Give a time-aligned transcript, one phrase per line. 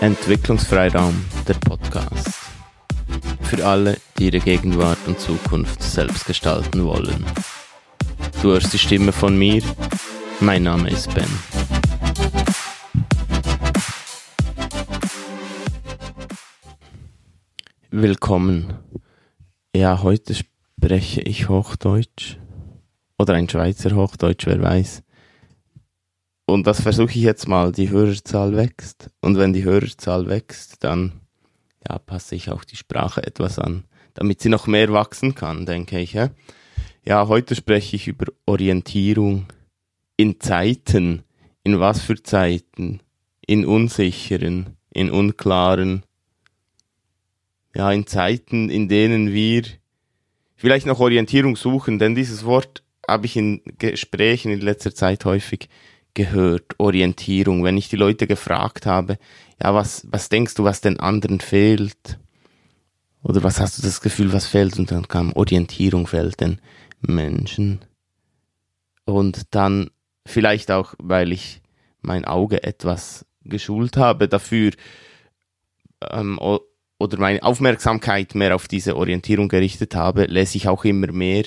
[0.00, 2.30] Entwicklungsfreiraum, der Podcast.
[3.42, 7.22] Für alle, die ihre Gegenwart und Zukunft selbst gestalten wollen.
[8.40, 9.62] Du hörst die Stimme von mir.
[10.40, 11.28] Mein Name ist Ben.
[17.90, 18.72] Willkommen.
[19.76, 22.38] Ja, heute spreche ich Hochdeutsch.
[23.18, 25.02] Oder ein Schweizer Hochdeutsch, wer weiß.
[26.50, 27.70] Und das versuche ich jetzt mal.
[27.70, 29.10] Die Hörerzahl wächst.
[29.20, 31.20] Und wenn die Hörerzahl wächst, dann
[31.88, 36.00] ja, passe ich auch die Sprache etwas an, damit sie noch mehr wachsen kann, denke
[36.00, 36.12] ich.
[36.12, 36.30] Ja,
[37.04, 39.46] ja heute spreche ich über Orientierung
[40.16, 41.22] in Zeiten.
[41.62, 43.00] In was für Zeiten?
[43.46, 46.02] In unsicheren, in unklaren.
[47.76, 49.62] Ja, in Zeiten, in denen wir
[50.56, 55.68] vielleicht noch Orientierung suchen, denn dieses Wort habe ich in Gesprächen in letzter Zeit häufig
[56.14, 57.64] gehört, Orientierung.
[57.64, 59.18] Wenn ich die Leute gefragt habe,
[59.62, 62.18] ja, was, was denkst du, was den anderen fehlt?
[63.22, 64.78] Oder was hast du das Gefühl, was fehlt?
[64.78, 66.60] Und dann kam Orientierung fehlt den
[67.00, 67.80] Menschen.
[69.04, 69.90] Und dann
[70.26, 71.60] vielleicht auch, weil ich
[72.00, 74.72] mein Auge etwas geschult habe dafür,
[76.10, 81.44] ähm, oder meine Aufmerksamkeit mehr auf diese Orientierung gerichtet habe, lese ich auch immer mehr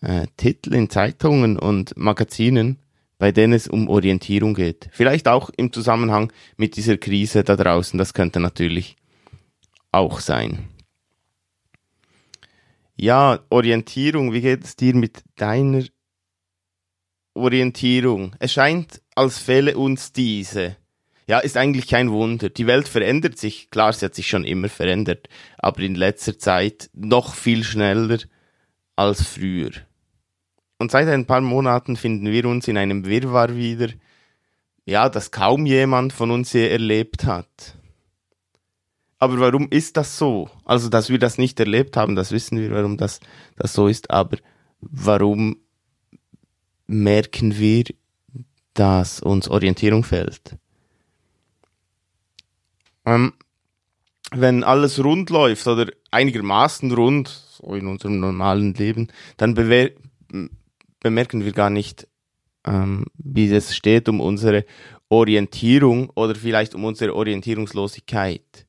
[0.00, 2.78] äh, Titel in Zeitungen und Magazinen,
[3.22, 4.88] bei denen es um Orientierung geht.
[4.90, 8.96] Vielleicht auch im Zusammenhang mit dieser Krise da draußen, das könnte natürlich
[9.92, 10.68] auch sein.
[12.96, 15.84] Ja, Orientierung, wie geht es dir mit deiner
[17.34, 18.34] Orientierung?
[18.40, 20.76] Es scheint, als fehle uns diese.
[21.28, 22.48] Ja, ist eigentlich kein Wunder.
[22.48, 23.70] Die Welt verändert sich.
[23.70, 25.28] Klar, sie hat sich schon immer verändert,
[25.58, 28.18] aber in letzter Zeit noch viel schneller
[28.96, 29.70] als früher.
[30.82, 33.86] Und seit ein paar Monaten finden wir uns in einem Wirrwarr wieder,
[34.84, 37.76] ja, das kaum jemand von uns je erlebt hat.
[39.20, 40.50] Aber warum ist das so?
[40.64, 43.20] Also, dass wir das nicht erlebt haben, das wissen wir, warum das,
[43.54, 44.38] das so ist, aber
[44.80, 45.58] warum
[46.88, 47.84] merken wir,
[48.74, 50.56] dass uns Orientierung fehlt?
[53.06, 53.34] Ähm,
[54.32, 59.56] wenn alles rund läuft oder einigermaßen rund, so in unserem normalen Leben, dann
[61.02, 62.08] bemerken wir gar nicht,
[62.64, 64.64] ähm, wie es steht um unsere
[65.08, 68.66] Orientierung oder vielleicht um unsere Orientierungslosigkeit.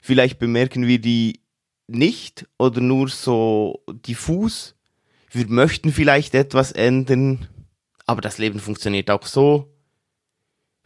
[0.00, 1.40] Vielleicht bemerken wir die
[1.86, 4.74] nicht oder nur so diffus.
[5.30, 7.48] Wir möchten vielleicht etwas ändern,
[8.06, 9.74] aber das Leben funktioniert auch so.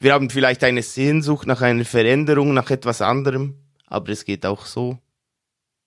[0.00, 3.56] Wir haben vielleicht eine Sehnsucht nach einer Veränderung, nach etwas anderem,
[3.86, 4.98] aber es geht auch so.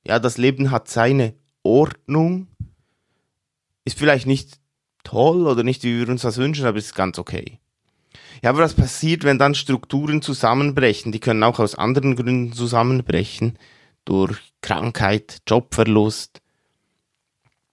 [0.06, 2.48] Ja, das Leben hat seine Ordnung,
[3.84, 4.61] ist vielleicht nicht
[5.04, 7.60] toll oder nicht, wie wir uns das wünschen, aber es ist ganz okay.
[8.42, 11.12] Ja, aber was passiert, wenn dann Strukturen zusammenbrechen?
[11.12, 13.58] Die können auch aus anderen Gründen zusammenbrechen.
[14.04, 16.42] Durch Krankheit, Jobverlust,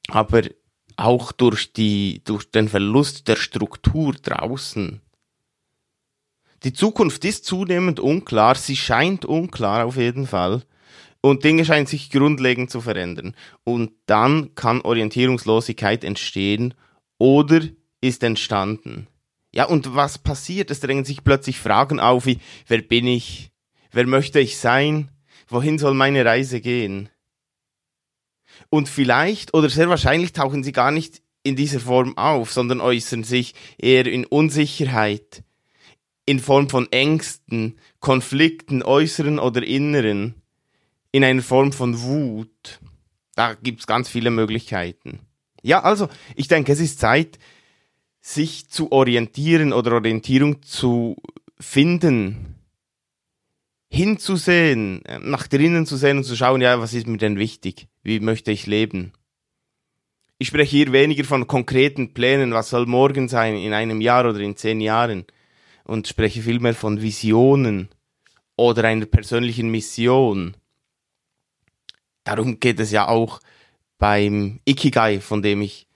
[0.09, 0.43] aber
[0.97, 5.00] auch durch die, durch den Verlust der Struktur draußen.
[6.65, 10.62] Die Zukunft ist zunehmend unklar, sie scheint unklar auf jeden Fall.
[11.21, 13.34] Und Dinge scheinen sich grundlegend zu verändern.
[13.65, 16.75] Und dann kann Orientierungslosigkeit entstehen
[17.19, 17.61] oder
[18.01, 19.09] ist entstanden.
[19.53, 20.71] Ja, und was passiert?
[20.71, 23.51] Es drängen sich plötzlich Fragen auf wie, wer bin ich?
[23.91, 25.11] Wer möchte ich sein?
[25.49, 27.09] Wohin soll meine Reise gehen?
[28.71, 33.25] Und vielleicht oder sehr wahrscheinlich tauchen sie gar nicht in dieser Form auf, sondern äußern
[33.25, 35.43] sich eher in Unsicherheit,
[36.27, 40.35] in Form von Ängsten, Konflikten, äußeren oder inneren,
[41.12, 42.81] in einer Form von Wut.
[43.35, 45.21] Da gibt's ganz viele Möglichkeiten.
[45.62, 47.38] Ja, also ich denke, es ist Zeit,
[48.20, 51.16] sich zu orientieren oder Orientierung zu
[51.58, 52.56] finden,
[53.90, 57.88] hinzusehen, nach drinnen zu sehen und zu schauen, ja, was ist mir denn wichtig?
[58.02, 59.12] Wie möchte ich leben?
[60.38, 64.38] Ich spreche hier weniger von konkreten Plänen, was soll morgen sein, in einem Jahr oder
[64.40, 65.25] in zehn Jahren,
[65.84, 67.88] und spreche vielmehr von Visionen
[68.56, 70.56] oder einer persönlichen Mission.
[72.25, 73.40] Darum geht es ja auch
[73.99, 75.89] beim Ikigai, von dem ich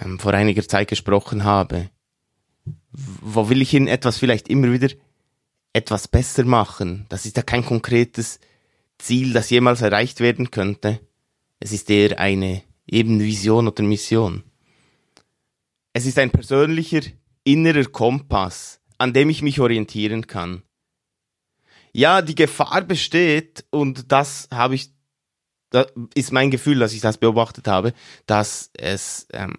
[0.00, 1.90] ähm, vor einiger Zeit gesprochen habe.
[2.90, 4.88] Wo will ich hin etwas vielleicht immer wieder
[5.72, 7.06] etwas besser machen?
[7.08, 8.40] Das ist ja kein konkretes
[8.98, 11.00] Ziel, das jemals erreicht werden könnte.
[11.60, 14.44] Es ist eher eine eben Vision oder Mission.
[15.92, 17.02] Es ist ein persönlicher
[17.44, 20.62] innerer Kompass, an dem ich mich orientieren kann.
[21.92, 24.93] Ja, die Gefahr besteht, und das habe ich
[25.74, 27.94] da ist mein Gefühl, dass ich das beobachtet habe,
[28.26, 29.54] dass es ähm,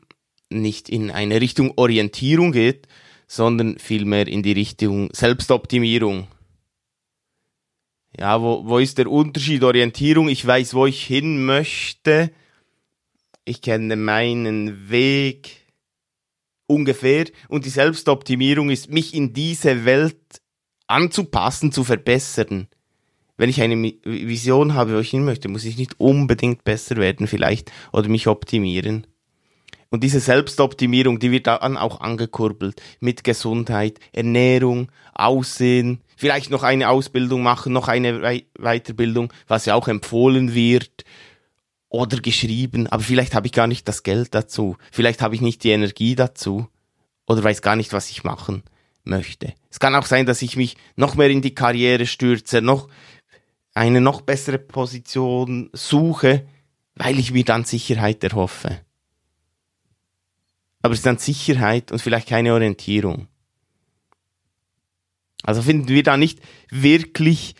[0.50, 2.88] nicht in eine Richtung Orientierung geht,
[3.28, 6.28] sondern vielmehr in die Richtung Selbstoptimierung.
[8.18, 9.62] Ja, wo, wo ist der Unterschied?
[9.64, 12.32] Orientierung, ich weiß, wo ich hin möchte.
[13.44, 15.58] Ich kenne meinen Weg
[16.66, 17.26] ungefähr.
[17.50, 20.18] Und die Selbstoptimierung ist, mich in diese Welt
[20.88, 22.70] anzupassen, zu verbessern.
[23.38, 27.28] Wenn ich eine Vision habe, wo ich hin möchte, muss ich nicht unbedingt besser werden
[27.28, 29.08] vielleicht oder mich optimieren.
[29.90, 36.90] Und diese Selbstoptimierung, die wird dann auch angekurbelt mit Gesundheit, Ernährung, Aussehen, vielleicht noch eine
[36.90, 41.06] Ausbildung machen, noch eine Weiterbildung, was ja auch empfohlen wird
[41.90, 45.64] oder geschrieben, aber vielleicht habe ich gar nicht das Geld dazu, vielleicht habe ich nicht
[45.64, 46.68] die Energie dazu
[47.26, 48.64] oder weiß gar nicht, was ich machen
[49.06, 49.54] möchte.
[49.70, 52.90] Es kann auch sein, dass ich mich noch mehr in die Karriere stürze, noch
[53.76, 56.48] eine noch bessere Position suche,
[56.96, 58.82] weil ich mir dann Sicherheit erhoffe.
[60.82, 63.28] Aber es ist dann Sicherheit und vielleicht keine Orientierung.
[65.44, 66.40] Also finden wir da nicht
[66.70, 67.56] wirklich,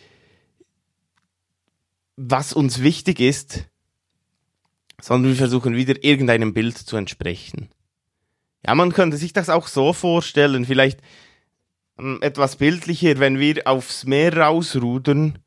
[2.16, 3.66] was uns wichtig ist,
[5.00, 7.68] sondern wir versuchen wieder irgendeinem Bild zu entsprechen.
[8.66, 11.00] Ja, man könnte sich das auch so vorstellen, vielleicht
[11.98, 15.38] ähm, etwas bildlicher, wenn wir aufs Meer rausrudern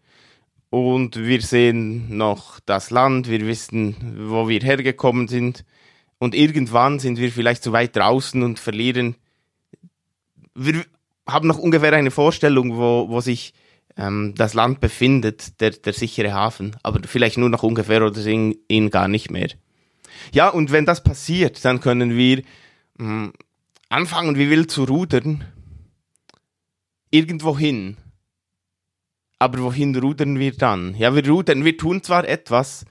[0.70, 5.66] und wir sehen noch das Land, wir wissen, wo wir hergekommen sind
[6.20, 9.16] und irgendwann sind wir vielleicht zu weit draußen und verlieren.
[10.54, 10.86] Wir
[11.28, 13.54] haben noch ungefähr eine Vorstellung, wo, wo sich
[13.98, 18.56] ähm, das Land befindet, der, der sichere Hafen, aber vielleicht nur noch ungefähr oder ihn,
[18.68, 19.50] ihn gar nicht mehr.
[20.32, 22.44] Ja, und wenn das passiert, dann können wir
[22.98, 23.34] mh, hm,
[23.90, 25.46] anfangen, wie wild zu rudern,
[27.12, 27.98] irgendwo hin.
[29.40, 30.96] Aber wohin rudern wir dann?
[30.96, 32.86] Ja, wir rudern, wir tun zwar etwas,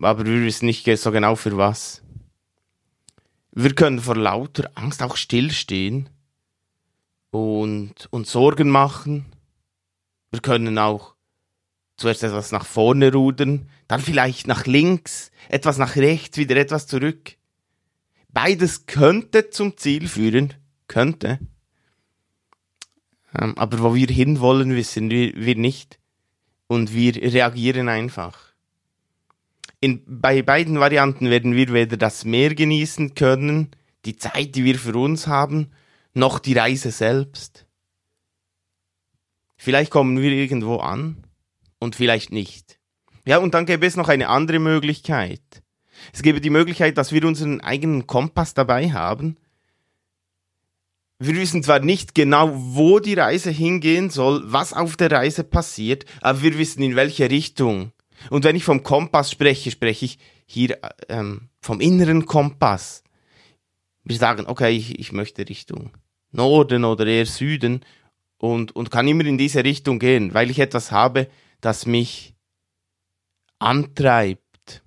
[0.00, 2.02] aber wir wissen nicht so genau für was.
[3.52, 6.08] Wir können vor lauter Angst auch stillstehen
[7.30, 9.26] und uns Sorgen machen.
[10.30, 11.14] Wir können auch
[11.96, 17.36] zuerst etwas nach vorne rudern, dann vielleicht nach links, etwas nach rechts, wieder etwas zurück.
[18.28, 20.54] Beides könnte zum Ziel führen,
[20.88, 21.38] könnte.
[23.38, 25.98] Ähm, aber wo wir hinwollen, wissen wir, wir nicht.
[26.66, 28.38] Und wir reagieren einfach.
[29.80, 33.70] In, bei beiden Varianten werden wir weder das Meer genießen können,
[34.04, 35.70] die Zeit, die wir für uns haben,
[36.14, 37.66] noch die Reise selbst.
[39.56, 41.24] Vielleicht kommen wir irgendwo an
[41.78, 42.78] und vielleicht nicht.
[43.26, 45.62] Ja, und dann gäbe es noch eine andere Möglichkeit.
[46.12, 49.36] Es gäbe die Möglichkeit, dass wir unseren eigenen Kompass dabei haben
[51.20, 56.06] wir wissen zwar nicht genau, wo die Reise hingehen soll, was auf der Reise passiert,
[56.22, 57.92] aber wir wissen in welche Richtung.
[58.30, 60.78] Und wenn ich vom Kompass spreche, spreche ich hier
[61.10, 63.04] ähm, vom inneren Kompass.
[64.02, 65.90] Wir sagen, okay, ich, ich möchte Richtung
[66.32, 67.84] Norden oder eher Süden
[68.38, 71.28] und, und kann immer in diese Richtung gehen, weil ich etwas habe,
[71.60, 72.34] das mich
[73.58, 74.82] antreibt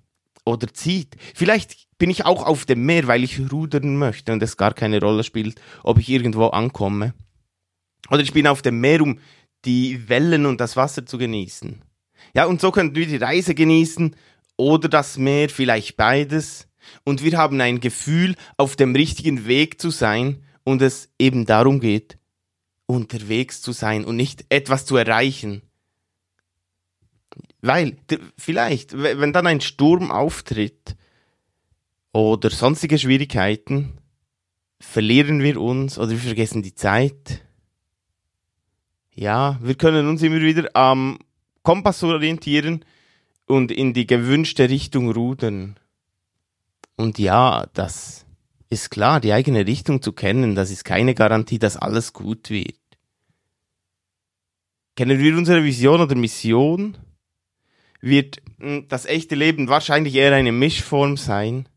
[0.45, 1.15] oder zieht.
[1.35, 4.99] Vielleicht bin ich auch auf dem Meer, weil ich rudern möchte und es gar keine
[4.99, 7.13] Rolle spielt, ob ich irgendwo ankomme.
[8.09, 9.19] Oder ich bin auf dem Meer, um
[9.63, 11.81] die Wellen und das Wasser zu genießen.
[12.35, 14.17] Ja, und so könnten wir die Reise genießen
[14.57, 16.67] oder das Meer, vielleicht beides.
[17.05, 21.79] Und wir haben ein Gefühl, auf dem richtigen Weg zu sein und es eben darum
[21.79, 22.17] geht,
[22.85, 25.61] unterwegs zu sein und nicht etwas zu erreichen.
[27.61, 27.95] Weil,
[28.37, 30.97] vielleicht, wenn dann ein Sturm auftritt,
[32.13, 33.97] oder sonstige Schwierigkeiten,
[34.79, 37.41] verlieren wir uns oder wir vergessen die Zeit.
[39.13, 41.19] Ja, wir können uns immer wieder am
[41.63, 42.85] Kompass orientieren
[43.47, 45.75] und in die gewünschte Richtung rudern.
[46.95, 48.25] Und ja, das
[48.69, 52.77] ist klar, die eigene Richtung zu kennen, das ist keine Garantie, dass alles gut wird.
[54.95, 56.97] Kennen wir unsere Vision oder Mission?
[58.01, 61.67] Wird hm, das echte Leben wahrscheinlich eher eine Mischform sein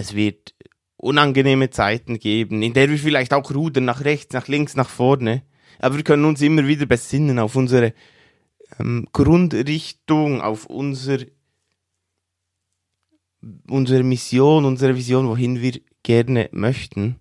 [0.00, 0.54] es wird
[0.96, 5.42] unangenehme Zeiten geben, in der wir vielleicht auch rudern nach rechts, nach links, nach vorne.
[5.78, 7.92] Aber wir können uns immer wieder besinnen auf unsere
[8.78, 11.18] ähm, Grundrichtung, auf unser,
[13.68, 17.20] unsere Mission, unsere Vision, wohin wir gerne möchten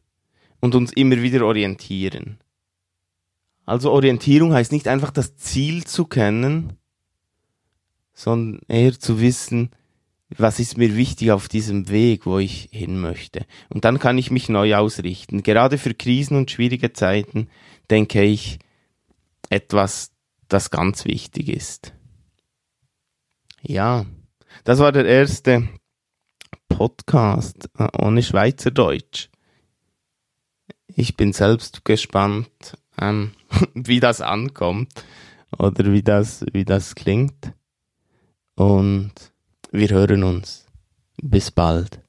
[0.61, 2.39] und uns immer wieder orientieren.
[3.65, 6.77] Also Orientierung heißt nicht einfach das Ziel zu kennen,
[8.13, 9.71] sondern eher zu wissen,
[10.37, 13.45] was ist mir wichtig auf diesem Weg, wo ich hin möchte.
[13.69, 15.41] Und dann kann ich mich neu ausrichten.
[15.41, 17.49] Gerade für Krisen und schwierige Zeiten
[17.89, 18.59] denke ich
[19.49, 20.11] etwas,
[20.47, 21.93] das ganz wichtig ist.
[23.61, 24.05] Ja,
[24.63, 25.67] das war der erste
[26.67, 29.29] Podcast äh, ohne Schweizerdeutsch.
[30.87, 33.31] Ich bin selbst gespannt, ähm,
[33.73, 35.05] wie das ankommt.
[35.57, 37.53] oder wie das, wie das klingt.
[38.55, 39.13] Und
[39.71, 40.65] wir hören uns.
[41.21, 41.99] Bis bald.